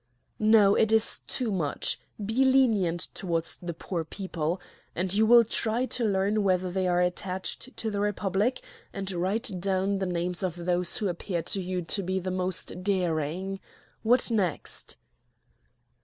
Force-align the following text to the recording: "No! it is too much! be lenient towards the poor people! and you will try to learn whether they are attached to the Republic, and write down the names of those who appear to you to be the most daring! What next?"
"No! 0.39 0.73
it 0.73 0.91
is 0.91 1.19
too 1.27 1.51
much! 1.51 1.99
be 2.25 2.43
lenient 2.43 3.01
towards 3.13 3.57
the 3.57 3.75
poor 3.75 4.03
people! 4.03 4.59
and 4.95 5.13
you 5.13 5.27
will 5.27 5.43
try 5.43 5.85
to 5.85 6.03
learn 6.03 6.41
whether 6.43 6.71
they 6.71 6.87
are 6.87 7.01
attached 7.01 7.77
to 7.77 7.91
the 7.91 7.99
Republic, 7.99 8.61
and 8.93 9.11
write 9.11 9.51
down 9.61 9.99
the 9.99 10.07
names 10.07 10.41
of 10.41 10.65
those 10.65 10.97
who 10.97 11.07
appear 11.07 11.43
to 11.43 11.61
you 11.61 11.83
to 11.83 12.01
be 12.01 12.17
the 12.19 12.31
most 12.31 12.81
daring! 12.81 13.59
What 14.01 14.31
next?" 14.31 14.97